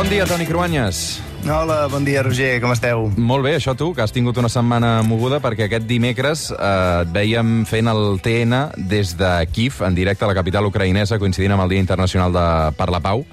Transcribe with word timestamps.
Bon 0.00 0.08
dia, 0.08 0.24
Toni 0.24 0.46
Cruanyes. 0.48 1.20
Hola, 1.44 1.82
bon 1.92 2.06
dia, 2.08 2.22
Roger, 2.24 2.54
com 2.62 2.70
esteu? 2.72 3.02
Molt 3.20 3.44
bé, 3.44 3.50
això 3.58 3.74
tu, 3.76 3.90
que 3.92 4.00
has 4.00 4.14
tingut 4.16 4.38
una 4.40 4.48
setmana 4.48 5.02
moguda, 5.04 5.42
perquè 5.44 5.66
aquest 5.66 5.84
dimecres 5.84 6.46
eh, 6.54 7.02
et 7.02 7.10
veiem 7.12 7.66
fent 7.68 7.92
el 7.92 8.16
TN 8.24 8.62
des 8.88 9.12
de 9.20 9.28
Kiev, 9.52 9.82
en 9.84 9.98
directe 9.98 10.24
a 10.24 10.30
la 10.32 10.38
capital 10.38 10.64
ucraïnesa, 10.70 11.20
coincidint 11.20 11.52
amb 11.52 11.66
el 11.66 11.74
Dia 11.74 11.84
Internacional 11.84 12.32
de 12.32 12.46
per 12.80 12.88
la 12.88 13.02
Pau. 13.04 13.26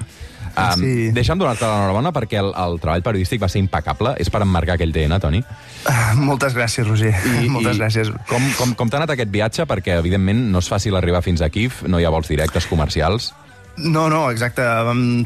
Um, 0.58 0.84
Sí. 0.84 0.92
Deixa'm 1.16 1.40
donar-te 1.40 1.64
l'enhorabona 1.64 2.12
perquè 2.12 2.44
el, 2.44 2.52
el 2.52 2.78
treball 2.84 3.08
periodístic 3.08 3.48
va 3.48 3.48
ser 3.48 3.64
impecable. 3.64 4.18
És 4.20 4.28
per 4.28 4.44
emmarcar 4.44 4.76
aquell 4.76 4.92
TN, 4.92 5.24
Toni. 5.24 5.46
Ah, 5.88 6.18
moltes 6.20 6.52
gràcies, 6.52 6.84
Roger. 6.84 7.16
moltes 7.56 7.80
gràcies. 7.80 8.12
Com, 8.28 8.44
com, 8.60 8.76
com 8.76 8.92
t'ha 8.92 9.06
anat 9.06 9.16
aquest 9.16 9.32
viatge? 9.32 9.72
Perquè, 9.72 10.02
evidentment, 10.04 10.50
no 10.52 10.60
és 10.60 10.68
fàcil 10.68 11.00
arribar 11.00 11.24
fins 11.24 11.40
a 11.40 11.48
Kiev, 11.48 11.86
no 11.88 12.04
hi 12.04 12.04
ha 12.04 12.12
vols 12.12 12.28
directes 12.28 12.68
comercials. 12.68 13.32
No, 13.78 14.08
no, 14.10 14.24
exacte. 14.34 14.64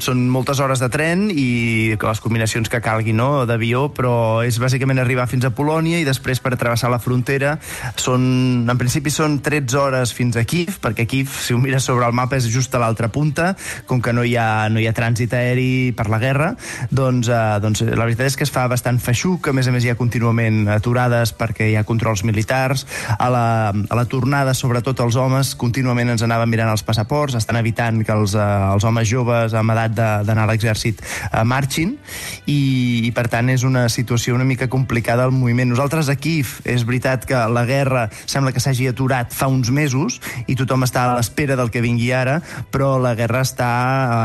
Són 0.03 0.25
moltes 0.27 0.59
hores 0.59 0.81
de 0.83 0.89
tren 0.91 1.29
i 1.31 1.95
les 1.95 2.19
combinacions 2.19 2.67
que 2.67 2.81
calgui, 2.83 3.13
no?, 3.15 3.45
d'avió, 3.47 3.85
però 3.95 4.43
és 4.43 4.57
bàsicament 4.59 4.99
arribar 4.99 5.23
fins 5.31 5.45
a 5.47 5.53
Polònia 5.55 6.01
i 6.01 6.07
després 6.07 6.41
per 6.43 6.57
travessar 6.59 6.89
la 6.91 6.99
frontera 6.99 7.53
són, 7.95 8.67
en 8.67 8.79
principi 8.79 9.13
són 9.13 9.37
13 9.43 9.79
hores 9.79 10.11
fins 10.15 10.35
a 10.35 10.43
Kiev, 10.43 10.81
perquè 10.83 11.05
Kiev, 11.07 11.31
si 11.31 11.55
ho 11.55 11.61
mires 11.63 11.87
sobre 11.87 12.09
el 12.09 12.17
mapa, 12.17 12.35
és 12.35 12.49
just 12.51 12.75
a 12.75 12.81
l'altra 12.83 13.07
punta, 13.07 13.53
com 13.87 14.01
que 14.03 14.11
no 14.11 14.25
hi 14.27 14.35
ha, 14.35 14.67
no 14.67 14.83
hi 14.83 14.89
ha 14.89 14.93
trànsit 14.97 15.31
aeri 15.37 15.95
per 15.95 16.09
la 16.11 16.19
guerra, 16.19 16.51
doncs, 16.91 17.31
uh, 17.31 17.55
doncs 17.63 17.85
la 17.87 18.03
veritat 18.03 18.33
és 18.33 18.35
que 18.35 18.43
es 18.47 18.51
fa 18.51 18.67
bastant 18.71 18.99
feixuc, 18.99 19.47
a 19.47 19.55
més 19.55 19.71
a 19.71 19.75
més 19.75 19.87
hi 19.87 19.93
ha 19.93 19.99
contínuament 19.99 20.65
aturades 20.75 21.31
perquè 21.31 21.71
hi 21.71 21.79
ha 21.79 21.85
controls 21.87 22.25
militars, 22.27 22.83
a 23.15 23.31
la, 23.31 23.47
a 23.71 24.01
la 24.01 24.05
tornada, 24.11 24.51
sobretot 24.57 24.99
els 25.07 25.15
homes, 25.15 25.55
contínuament 25.55 26.17
ens 26.17 26.27
anaven 26.27 26.51
mirant 26.51 26.75
els 26.75 26.83
passaports, 26.83 27.39
estan 27.39 27.63
evitant 27.63 28.03
que 28.03 28.15
els, 28.19 28.35
eh, 28.41 28.73
els 28.73 28.85
homes 28.87 29.07
joves 29.09 29.55
amb 29.57 29.75
edat 29.75 29.95
d'anar 30.25 30.47
a 30.47 30.51
l'exèrcit 30.51 31.01
eh, 31.03 31.43
marxin 31.45 31.95
i, 32.49 33.05
i 33.05 33.11
per 33.15 33.27
tant 33.31 33.51
és 33.53 33.65
una 33.67 33.87
situació 33.93 34.35
una 34.35 34.47
mica 34.47 34.67
complicada 34.71 35.25
el 35.29 35.35
moviment. 35.35 35.69
Nosaltres 35.71 36.09
a 36.09 36.17
Kiev 36.17 36.57
és 36.65 36.85
veritat 36.87 37.25
que 37.29 37.37
la 37.53 37.65
guerra 37.69 38.07
sembla 38.25 38.53
que 38.55 38.63
s'hagi 38.63 38.89
aturat 38.89 39.33
fa 39.35 39.49
uns 39.51 39.71
mesos 39.73 40.19
i 40.47 40.57
tothom 40.59 40.85
està 40.87 41.05
a 41.05 41.15
l'espera 41.17 41.57
del 41.59 41.71
que 41.71 41.83
vingui 41.83 42.11
ara, 42.15 42.39
però 42.73 42.95
la 43.01 43.13
guerra 43.15 43.43
està 43.45 43.69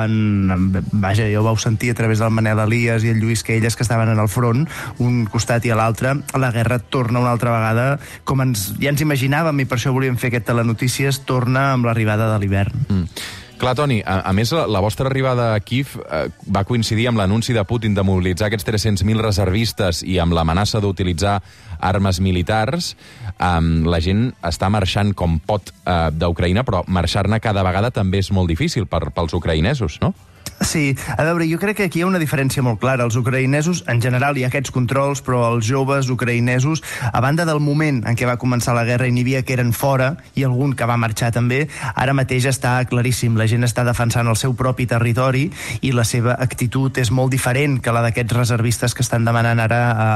en. 0.06 0.82
Vaja, 0.92 1.26
ja 1.28 1.40
ho 1.40 1.46
vau 1.46 1.58
sentir 1.60 1.92
a 1.92 1.98
través 1.98 2.22
del 2.22 2.32
Manel 2.34 2.60
Elias 2.66 3.04
i 3.04 3.12
el 3.12 3.20
Lluís 3.20 3.44
Quelles 3.46 3.76
que 3.76 3.84
estaven 3.86 4.10
en 4.12 4.20
el 4.22 4.30
front, 4.32 4.66
un 5.02 5.24
costat 5.30 5.66
i 5.66 5.72
a 5.72 5.78
l'altre. 5.78 6.16
La 6.38 6.52
guerra 6.54 6.78
torna 6.78 7.22
una 7.22 7.34
altra 7.34 7.54
vegada, 7.54 7.88
com 8.24 8.42
ens, 8.44 8.68
ja 8.80 8.92
ens 8.92 9.04
imaginàvem 9.04 9.64
i 9.64 9.68
per 9.68 9.80
això 9.80 9.94
volíem 9.94 10.18
fer 10.20 10.32
aquest 10.32 10.48
telenotícies, 10.50 11.24
torna 11.28 11.72
amb 11.74 11.88
l'arribada 11.88 12.30
de 12.32 12.38
l'hivern. 12.42 12.86
Mm. 12.88 13.35
Clar, 13.56 13.72
Toni, 13.72 14.02
a, 14.04 14.18
a 14.28 14.32
més, 14.36 14.50
la, 14.52 14.66
la 14.68 14.82
vostra 14.84 15.08
arribada 15.08 15.46
a 15.54 15.60
Kiev 15.64 15.94
eh, 16.04 16.26
va 16.52 16.66
coincidir 16.68 17.06
amb 17.08 17.16
l'anunci 17.22 17.54
de 17.56 17.64
Putin 17.64 17.94
de 17.96 18.04
mobilitzar 18.04 18.50
aquests 18.50 18.68
300.000 18.68 19.24
reservistes 19.24 20.02
i 20.04 20.18
amb 20.20 20.36
l'amenaça 20.36 20.82
d'utilitzar 20.84 21.38
armes 21.80 22.20
militars. 22.20 22.92
Um, 23.40 23.86
la 23.88 24.02
gent 24.04 24.28
està 24.44 24.68
marxant 24.72 25.14
com 25.16 25.38
pot 25.40 25.72
uh, 25.72 26.10
d'Ucraïna, 26.12 26.66
però 26.68 26.82
marxar-ne 26.84 27.40
cada 27.40 27.64
vegada 27.64 27.90
també 27.96 28.20
és 28.20 28.28
molt 28.28 28.52
difícil 28.52 28.84
per, 28.92 29.06
pels 29.16 29.32
ucraïnesos, 29.40 30.02
no? 30.04 30.12
Sí, 30.60 30.96
a 31.16 31.22
veure, 31.22 31.44
jo 31.50 31.58
crec 31.60 31.76
que 31.76 31.84
aquí 31.84 32.00
hi 32.00 32.02
ha 32.02 32.08
una 32.08 32.20
diferència 32.20 32.62
molt 32.64 32.80
clara. 32.80 33.04
Els 33.04 33.16
ucraïnesos, 33.18 33.82
en 33.92 34.00
general, 34.00 34.38
hi 34.38 34.46
ha 34.46 34.48
aquests 34.48 34.72
controls, 34.72 35.20
però 35.22 35.42
els 35.50 35.66
joves 35.68 36.08
ucraïnesos, 36.10 36.80
a 37.12 37.20
banda 37.20 37.44
del 37.44 37.60
moment 37.60 38.00
en 38.08 38.16
què 38.16 38.24
va 38.28 38.38
començar 38.40 38.74
la 38.76 38.86
guerra 38.88 39.06
i 39.06 39.12
n'hi 39.12 39.24
havia 39.26 39.42
que 39.44 39.52
eren 39.52 39.74
fora, 39.76 40.14
i 40.34 40.46
algun 40.48 40.72
que 40.72 40.88
va 40.88 40.96
marxar 40.96 41.30
també, 41.34 41.66
ara 41.94 42.14
mateix 42.16 42.48
està 42.48 42.78
claríssim. 42.88 43.36
La 43.36 43.46
gent 43.50 43.68
està 43.68 43.84
defensant 43.84 44.28
el 44.32 44.38
seu 44.40 44.56
propi 44.56 44.86
territori 44.88 45.50
i 45.84 45.92
la 45.92 46.06
seva 46.08 46.38
actitud 46.40 46.96
és 46.98 47.12
molt 47.12 47.34
diferent 47.36 47.78
que 47.84 47.92
la 47.92 48.02
d'aquests 48.06 48.38
reservistes 48.38 48.96
que 48.96 49.04
estan 49.04 49.28
demanant 49.28 49.60
ara 49.60 49.82
a, 49.92 50.08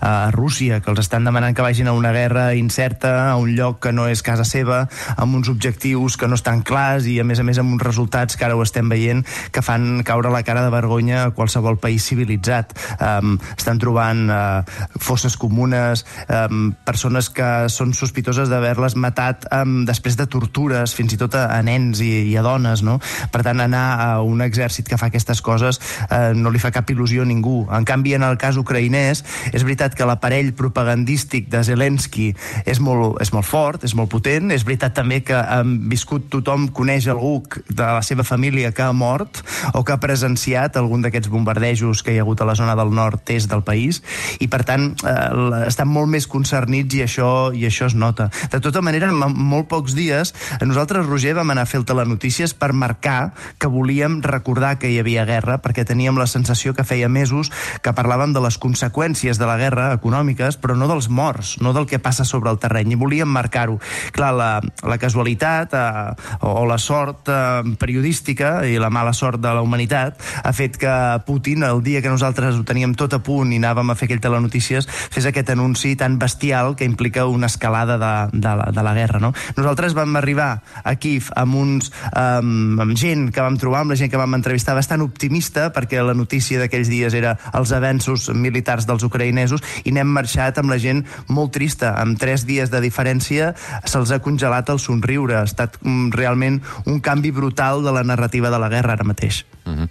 a 0.00 0.12
Rússia, 0.34 0.80
que 0.82 0.90
els 0.90 1.04
estan 1.04 1.24
demanant 1.24 1.54
que 1.54 1.62
vagin 1.62 1.88
a 1.88 1.94
una 1.94 2.12
guerra 2.12 2.48
incerta, 2.58 3.30
a 3.30 3.38
un 3.38 3.54
lloc 3.54 3.78
que 3.86 3.94
no 3.94 4.08
és 4.10 4.26
casa 4.26 4.44
seva, 4.48 4.84
amb 5.16 5.38
uns 5.38 5.48
objectius 5.52 6.18
que 6.18 6.28
no 6.28 6.34
estan 6.34 6.66
clars 6.66 7.06
i, 7.06 7.20
a 7.22 7.24
més 7.24 7.38
a 7.38 7.46
més, 7.46 7.62
amb 7.62 7.78
uns 7.78 7.86
resultats 7.86 8.34
que 8.34 8.48
ara 8.48 8.58
ho 8.58 8.66
estem 8.66 8.90
veient 8.90 9.22
que 9.54 9.62
fan 9.62 9.83
caure 10.06 10.32
la 10.32 10.42
cara 10.46 10.64
de 10.64 10.72
vergonya 10.72 11.24
a 11.24 11.32
qualsevol 11.36 11.78
país 11.82 12.04
civilitzat. 12.08 12.74
Um, 12.98 13.36
estan 13.56 13.80
trobant 13.82 14.26
uh, 14.30 14.62
fosses 15.00 15.36
comunes, 15.40 16.04
um, 16.28 16.72
persones 16.86 17.30
que 17.34 17.68
són 17.72 17.94
sospitoses 17.96 18.50
d'haver-les 18.52 18.96
matat 19.00 19.46
um, 19.52 19.82
després 19.88 20.18
de 20.20 20.26
tortures, 20.30 20.94
fins 20.96 21.14
i 21.14 21.20
tot 21.20 21.36
a, 21.38 21.46
a 21.54 21.60
nens 21.66 22.02
i, 22.04 22.12
i 22.30 22.36
a 22.38 22.44
dones, 22.46 22.84
no? 22.86 22.98
Per 23.32 23.42
tant, 23.46 23.62
anar 23.64 23.84
a 24.00 24.08
un 24.24 24.42
exèrcit 24.44 24.88
que 24.88 24.98
fa 25.00 25.10
aquestes 25.12 25.42
coses 25.44 25.80
uh, 26.08 26.32
no 26.36 26.52
li 26.52 26.62
fa 26.62 26.72
cap 26.74 26.90
il·lusió 26.90 27.24
a 27.24 27.28
ningú. 27.28 27.64
En 27.74 27.86
canvi, 27.88 28.14
en 28.18 28.26
el 28.26 28.38
cas 28.40 28.58
ucraïnès, 28.60 29.24
és 29.52 29.66
veritat 29.66 29.96
que 29.96 30.08
l'aparell 30.08 30.52
propagandístic 30.56 31.50
de 31.52 31.64
Zelensky 31.66 32.30
és 32.66 32.80
molt, 32.80 33.20
és 33.22 33.32
molt 33.34 33.48
fort, 33.48 33.84
és 33.84 33.94
molt 33.96 34.12
potent, 34.12 34.52
és 34.54 34.64
veritat 34.66 34.96
també 34.96 35.20
que 35.26 35.36
han 35.36 35.76
viscut 35.90 36.28
tothom, 36.32 36.68
coneix 36.74 37.08
algú 37.10 37.34
de 37.68 37.82
la 37.82 38.02
seva 38.02 38.24
família 38.26 38.72
que 38.72 38.84
ha 38.84 38.92
mort, 38.92 39.42
o 39.74 39.82
que 39.84 39.94
ha 39.94 40.00
presenciat 40.00 40.78
algun 40.78 41.02
d'aquests 41.04 41.30
bombardejos 41.32 42.02
que 42.06 42.14
hi 42.14 42.20
ha 42.20 42.24
hagut 42.24 42.40
a 42.40 42.48
la 42.48 42.54
zona 42.58 42.76
del 42.78 42.94
nord-est 42.94 43.50
del 43.50 43.64
país 43.66 44.00
i 44.40 44.48
per 44.48 44.62
tant 44.66 44.92
eh, 45.02 45.64
estan 45.66 45.90
molt 45.90 46.10
més 46.12 46.28
concernits 46.30 46.94
i 46.94 47.02
això, 47.04 47.50
i 47.52 47.66
això 47.66 47.90
es 47.90 47.96
nota. 47.98 48.30
De 48.52 48.60
tota 48.62 48.82
manera, 48.84 49.10
en 49.10 49.18
molt 49.34 49.68
pocs 49.70 49.96
dies 49.98 50.34
nosaltres, 50.62 51.06
Roger, 51.06 51.34
vam 51.36 51.50
anar 51.52 51.66
a 51.66 51.70
fer 51.70 51.80
el 51.82 51.88
telenotícies 51.88 52.54
per 52.54 52.72
marcar 52.72 53.34
que 53.58 53.70
volíem 53.70 54.20
recordar 54.22 54.76
que 54.78 54.90
hi 54.92 55.00
havia 55.02 55.26
guerra 55.28 55.58
perquè 55.62 55.84
teníem 55.84 56.18
la 56.18 56.28
sensació 56.30 56.74
que 56.74 56.86
feia 56.86 57.10
mesos 57.10 57.50
que 57.82 57.94
parlàvem 57.96 58.32
de 58.34 58.42
les 58.44 58.58
conseqüències 58.62 59.40
de 59.40 59.48
la 59.48 59.58
guerra 59.60 59.90
econòmiques, 59.96 60.58
però 60.60 60.76
no 60.78 60.88
dels 60.90 61.10
morts, 61.10 61.56
no 61.60 61.74
del 61.74 61.88
que 61.90 62.00
passa 62.02 62.24
sobre 62.24 62.52
el 62.52 62.60
terreny, 62.62 62.94
i 62.94 63.00
volíem 63.00 63.30
marcar-ho. 63.30 63.80
Clar, 64.14 64.32
la, 64.36 64.50
la 64.86 64.98
casualitat 65.02 65.74
eh, 65.74 66.38
o 66.46 66.64
la 66.68 66.78
sort 66.78 67.28
eh, 67.32 67.74
periodística 67.80 68.56
i 68.68 68.78
la 68.80 68.92
mala 68.94 69.14
sort 69.16 69.42
de 69.42 69.50
la 69.50 69.63
humanitat 69.64 70.20
ha 70.42 70.52
fet 70.56 70.78
que 70.80 70.92
Putin, 71.26 71.64
el 71.64 71.82
dia 71.84 72.02
que 72.02 72.12
nosaltres 72.12 72.58
ho 72.58 72.64
teníem 72.66 72.94
tot 72.98 73.16
a 73.16 73.20
punt 73.24 73.52
i 73.52 73.60
anàvem 73.60 73.90
a 73.90 73.96
fer 73.98 74.08
aquell 74.08 74.22
telenotícies, 74.22 74.88
fes 74.88 75.26
aquest 75.28 75.50
anunci 75.54 75.94
tan 75.98 76.18
bestial 76.18 76.74
que 76.76 76.86
implica 76.88 77.26
una 77.26 77.48
escalada 77.50 77.98
de, 77.98 78.38
de, 78.38 78.54
la, 78.60 78.70
de 78.72 78.82
la 78.84 78.94
guerra. 78.94 79.20
No? 79.20 79.32
Nosaltres 79.56 79.94
vam 79.96 80.16
arribar 80.20 80.62
a 80.82 80.94
Kiev 81.00 81.30
amb, 81.36 81.56
uns, 81.60 81.90
um, 82.12 82.80
amb 82.84 82.96
gent 82.98 83.30
que 83.34 83.44
vam 83.44 83.58
trobar, 83.60 83.84
amb 83.84 83.94
la 83.94 83.98
gent 84.00 84.12
que 84.12 84.20
vam 84.20 84.36
entrevistar, 84.36 84.76
bastant 84.76 85.04
optimista, 85.04 85.70
perquè 85.74 86.02
la 86.02 86.16
notícia 86.16 86.60
d'aquells 86.60 86.90
dies 86.92 87.16
era 87.16 87.36
els 87.54 87.72
avenços 87.74 88.28
militars 88.34 88.88
dels 88.88 89.06
ucraïnesos, 89.06 89.64
i 89.84 89.94
n'hem 89.94 90.10
marxat 90.14 90.60
amb 90.60 90.72
la 90.74 90.80
gent 90.82 91.04
molt 91.28 91.54
trista. 91.56 91.94
Amb 92.00 92.18
tres 92.20 92.46
dies 92.48 92.72
de 92.72 92.82
diferència 92.84 93.52
se'ls 93.84 94.14
ha 94.14 94.22
congelat 94.24 94.70
el 94.72 94.82
somriure. 94.82 95.38
Ha 95.40 95.48
estat 95.48 95.78
um, 95.84 96.08
realment 96.14 96.60
un 96.86 97.00
canvi 97.04 97.34
brutal 97.34 97.84
de 97.84 97.94
la 97.94 98.06
narrativa 98.06 98.50
de 98.50 98.60
la 98.60 98.72
guerra 98.72 98.98
ara 98.98 99.06
mateix. 99.06 99.44
Mm 99.64 99.74
-hmm. 99.74 99.88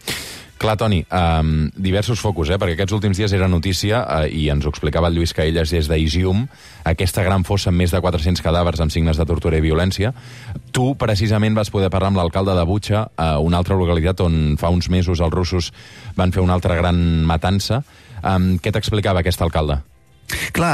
Clar, 0.64 0.78
Toni, 0.78 1.06
um, 1.12 1.70
diversos 1.76 2.22
focus, 2.24 2.54
eh? 2.54 2.56
perquè 2.56 2.78
aquests 2.78 2.94
últims 2.96 3.18
dies 3.20 3.34
era 3.36 3.50
notícia, 3.52 3.98
uh, 4.08 4.30
i 4.32 4.46
ens 4.48 4.64
ho 4.64 4.72
explicava 4.72 5.10
el 5.10 5.18
Lluís 5.18 5.34
Caelles 5.36 5.74
des 5.76 5.90
d'Isium, 5.92 6.48
aquesta 6.88 7.24
gran 7.26 7.44
fossa 7.44 7.68
amb 7.70 7.82
més 7.84 7.92
de 7.92 8.00
400 8.00 8.40
cadàvers 8.42 8.80
amb 8.80 8.92
signes 8.92 9.20
de 9.20 9.26
tortura 9.26 9.58
i 9.58 9.62
violència. 9.62 10.14
Tu, 10.72 10.96
precisament, 10.96 11.54
vas 11.54 11.70
poder 11.70 11.90
parlar 11.90 12.14
amb 12.14 12.18
l'alcalde 12.22 12.56
de 12.56 12.64
Butxa, 12.64 13.10
uh, 13.18 13.44
una 13.44 13.58
altra 13.58 13.76
localitat 13.76 14.24
on 14.24 14.56
fa 14.58 14.70
uns 14.70 14.88
mesos 14.88 15.20
els 15.20 15.34
russos 15.34 15.74
van 16.16 16.32
fer 16.32 16.42
una 16.42 16.54
altra 16.54 16.76
gran 16.80 17.26
matança. 17.26 17.84
Um, 18.24 18.56
què 18.56 18.72
t'explicava 18.72 19.20
aquest 19.20 19.42
alcalde? 19.42 19.82
Clar, 20.54 20.74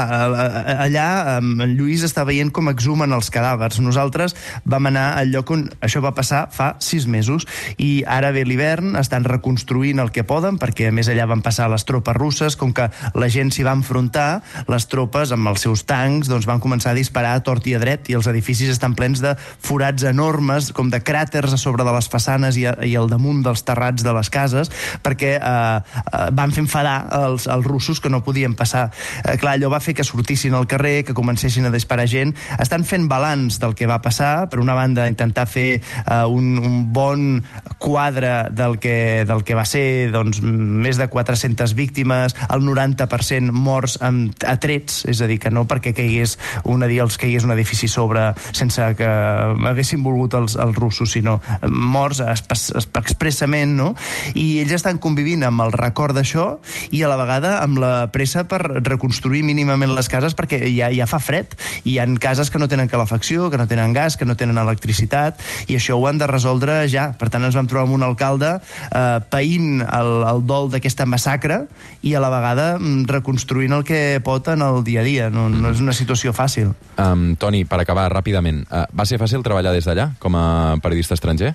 allà 0.84 1.38
en 1.38 1.74
Lluís 1.76 2.02
està 2.06 2.24
veient 2.28 2.50
com 2.52 2.70
exhumen 2.70 3.12
els 3.16 3.30
cadàvers. 3.32 3.80
Nosaltres 3.82 4.34
vam 4.68 4.88
anar 4.90 5.06
al 5.20 5.32
lloc 5.32 5.50
on 5.54 5.66
això 5.84 6.02
va 6.04 6.14
passar 6.16 6.46
fa 6.54 6.74
sis 6.84 7.06
mesos 7.10 7.46
i 7.80 8.02
ara 8.06 8.32
ve 8.34 8.44
l'hivern, 8.46 8.94
estan 9.00 9.24
reconstruint 9.24 10.00
el 10.02 10.12
que 10.14 10.24
poden, 10.24 10.58
perquè 10.60 10.88
a 10.88 10.94
més 10.94 11.10
allà 11.12 11.26
van 11.30 11.42
passar 11.44 11.68
les 11.72 11.84
tropes 11.88 12.16
russes, 12.16 12.56
com 12.60 12.74
que 12.76 12.88
la 13.14 13.30
gent 13.32 13.52
s'hi 13.52 13.66
va 13.66 13.74
enfrontar, 13.76 14.42
les 14.70 14.86
tropes 14.90 15.32
amb 15.34 15.50
els 15.50 15.64
seus 15.66 15.84
tancs 15.88 16.30
doncs, 16.30 16.48
van 16.48 16.62
començar 16.62 16.92
a 16.92 16.98
disparar 16.98 17.34
a 17.36 17.44
tort 17.44 17.66
i 17.70 17.76
a 17.76 17.82
dret 17.82 18.10
i 18.10 18.16
els 18.18 18.28
edificis 18.30 18.72
estan 18.72 18.96
plens 18.98 19.22
de 19.24 19.34
forats 19.38 20.06
enormes, 20.08 20.70
com 20.76 20.92
de 20.92 21.02
cràters 21.04 21.56
a 21.56 21.60
sobre 21.60 21.86
de 21.86 21.94
les 21.96 22.08
façanes 22.10 22.58
i, 22.60 22.66
a, 22.70 22.76
i 22.86 22.96
al 22.96 23.10
damunt 23.10 23.42
dels 23.46 23.64
terrats 23.66 24.04
de 24.06 24.14
les 24.16 24.32
cases, 24.32 24.72
perquè 25.04 25.36
eh, 25.38 25.50
eh, 25.80 26.24
van 26.36 26.54
fer 26.54 26.64
enfadar 26.66 26.96
els, 27.24 27.48
els 27.50 27.66
russos 27.66 28.00
que 28.00 28.12
no 28.12 28.22
podien 28.24 28.56
passar. 28.58 28.88
Eh, 29.24 29.39
clar, 29.40 29.56
allò 29.56 29.70
va 29.72 29.80
fer 29.82 29.94
que 29.96 30.04
sortissin 30.06 30.54
al 30.54 30.68
carrer, 30.70 31.02
que 31.06 31.16
comencessin 31.16 31.66
a 31.66 31.72
disparar 31.74 32.06
gent. 32.10 32.34
Estan 32.60 32.84
fent 32.86 33.08
balanç 33.10 33.58
del 33.62 33.74
que 33.74 33.88
va 33.90 34.00
passar. 34.04 34.48
Per 34.52 34.60
una 34.62 34.76
banda, 34.76 35.08
intentar 35.10 35.46
fer 35.50 35.80
uh, 36.04 36.28
un, 36.28 36.58
un 36.60 36.76
bon 36.92 37.42
quadre 37.80 38.50
del 38.54 38.78
que, 38.78 39.24
del 39.26 39.44
que 39.46 39.56
va 39.58 39.64
ser 39.68 40.10
doncs, 40.12 40.42
més 40.44 41.00
de 41.00 41.08
400 41.10 41.74
víctimes, 41.78 42.36
el 42.52 42.64
90% 42.66 43.54
morts 43.54 43.96
amb 44.04 44.46
atrets, 44.46 45.04
és 45.10 45.22
a 45.24 45.28
dir, 45.30 45.40
que 45.42 45.52
no 45.52 45.66
perquè 45.70 45.94
caigués 45.96 46.36
un, 46.68 46.84
els 46.84 47.18
caigués 47.20 47.46
un 47.46 47.54
edifici 47.54 47.88
sobre 47.88 48.30
sense 48.52 48.84
que 48.98 49.08
haguessin 49.08 50.04
volgut 50.04 50.36
els, 50.36 50.56
els 50.60 50.76
russos, 50.76 51.14
sinó 51.16 51.38
morts 51.64 52.20
expressament, 52.20 53.76
no? 53.78 53.92
I 54.34 54.60
ells 54.62 54.76
estan 54.80 55.00
convivint 55.02 55.46
amb 55.48 55.64
el 55.64 55.74
record 55.76 56.16
d'això 56.16 56.50
i 56.92 57.02
a 57.02 57.10
la 57.10 57.18
vegada 57.20 57.56
amb 57.64 57.80
la 57.80 57.94
pressa 58.12 58.44
per 58.50 58.60
reconstruir 58.84 59.29
mínimament 59.30 59.94
les 59.94 60.10
cases 60.10 60.34
perquè 60.36 60.58
ja, 60.74 60.90
ja 60.94 61.06
fa 61.06 61.20
fred. 61.22 61.54
Hi 61.86 61.98
han 62.02 62.18
cases 62.20 62.50
que 62.50 62.58
no 62.58 62.68
tenen 62.68 62.90
calefacció, 62.90 63.48
que 63.50 63.58
no 63.60 63.68
tenen 63.70 63.94
gas, 63.96 64.18
que 64.18 64.26
no 64.26 64.36
tenen 64.36 64.58
electricitat, 64.58 65.40
i 65.70 65.78
això 65.78 65.96
ho 65.96 66.06
han 66.10 66.18
de 66.20 66.28
resoldre 66.30 66.82
ja. 66.90 67.10
Per 67.18 67.30
tant, 67.30 67.46
ens 67.46 67.56
vam 67.56 67.70
trobar 67.70 67.86
amb 67.86 67.96
un 67.96 68.06
alcalde 68.06 68.56
eh, 68.58 69.20
païnt 69.30 69.80
el, 69.86 70.12
el 70.28 70.44
dol 70.50 70.70
d'aquesta 70.74 71.06
massacre 71.06 71.62
i 72.02 72.14
a 72.14 72.22
la 72.22 72.32
vegada 72.32 72.68
mm, 72.78 73.06
reconstruint 73.10 73.78
el 73.78 73.86
que 73.86 74.20
pot 74.24 74.50
en 74.52 74.66
el 74.66 74.82
dia 74.84 75.04
a 75.04 75.06
dia. 75.06 75.30
No, 75.32 75.48
no 75.48 75.72
és 75.72 75.80
una 75.80 75.96
situació 75.96 76.34
fàcil. 76.36 76.74
Um, 77.00 77.34
Toni, 77.40 77.64
per 77.68 77.80
acabar 77.82 78.10
ràpidament, 78.12 78.64
uh, 78.68 78.86
va 78.90 79.08
ser 79.08 79.20
fàcil 79.22 79.44
treballar 79.46 79.74
des 79.76 79.88
d'allà 79.88 80.10
com 80.20 80.36
a 80.36 80.46
periodista 80.82 81.16
estranger? 81.18 81.54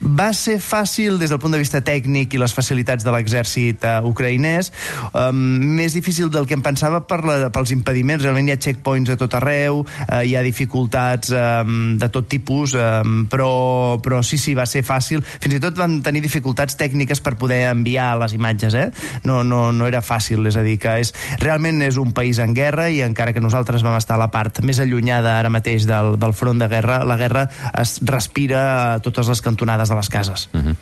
Va 0.00 0.30
ser 0.36 0.58
fàcil 0.62 1.18
des 1.18 1.32
del 1.32 1.40
punt 1.42 1.54
de 1.54 1.60
vista 1.60 1.80
tècnic 1.84 2.34
i 2.36 2.40
les 2.40 2.52
facilitats 2.54 3.04
de 3.04 3.12
l'exèrcit 3.12 3.84
uh, 3.84 3.98
ucraïnès, 4.06 4.70
um, 5.12 5.38
més 5.78 5.96
difícil 5.96 6.30
del 6.32 6.46
que 6.46 6.54
em 6.56 6.62
pensava 6.64 7.02
per 7.08 7.22
la, 7.26 7.36
pels 7.54 7.72
impediments. 7.74 8.22
Realment 8.24 8.50
hi 8.50 8.54
ha 8.54 8.60
checkpoints 8.60 9.12
a 9.12 9.18
tot 9.20 9.34
arreu, 9.38 9.82
uh, 9.82 10.20
hi 10.22 10.36
ha 10.36 10.44
dificultats 10.46 11.32
um, 11.34 11.96
de 12.00 12.10
tot 12.12 12.28
tipus, 12.30 12.76
um, 12.78 13.24
però, 13.30 13.98
però 14.04 14.22
sí, 14.26 14.38
sí, 14.38 14.54
va 14.56 14.66
ser 14.68 14.84
fàcil. 14.86 15.24
Fins 15.24 15.58
i 15.58 15.62
tot 15.62 15.78
vam 15.78 15.98
tenir 16.04 16.22
dificultats 16.24 16.78
tècniques 16.78 17.22
per 17.24 17.36
poder 17.40 17.64
enviar 17.70 18.12
les 18.20 18.36
imatges, 18.36 18.76
eh? 18.76 18.90
No, 19.24 19.42
no, 19.44 19.70
no 19.72 19.88
era 19.88 20.04
fàcil, 20.04 20.46
és 20.46 20.60
a 20.60 20.64
dir, 20.66 20.76
que 20.82 20.98
és, 21.02 21.12
realment 21.42 21.82
és 21.86 21.98
un 22.00 22.12
país 22.16 22.38
en 22.42 22.54
guerra 22.56 22.88
i 22.92 23.02
encara 23.06 23.34
que 23.34 23.42
nosaltres 23.42 23.84
vam 23.86 23.96
estar 23.98 24.16
a 24.16 24.22
la 24.26 24.30
part 24.32 24.62
més 24.66 24.80
allunyada 24.82 25.38
ara 25.40 25.50
mateix 25.52 25.86
del, 25.88 26.14
del 26.20 26.36
front 26.36 26.60
de 26.62 26.68
guerra, 26.70 27.02
la 27.08 27.18
guerra 27.20 27.46
es 27.80 27.98
respira 28.06 28.62
a 28.66 28.98
totes 29.04 29.28
les 29.32 29.42
cantonades 29.46 29.92
de 29.92 29.98
les 29.98 30.10
cases. 30.12 30.48
Uh 30.52 30.60
-huh. 30.60 30.76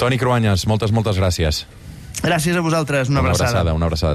Toni 0.00 0.16
Cruanyes, 0.18 0.66
moltes, 0.66 0.92
moltes 0.96 1.20
gràcies. 1.20 1.66
Gràcies 2.22 2.56
a 2.56 2.60
vosaltres, 2.60 3.08
una, 3.08 3.20
una 3.20 3.30
abraçada. 3.30 3.50
abraçada. 3.50 3.74
Una 3.74 3.86
abraçada. 3.86 4.08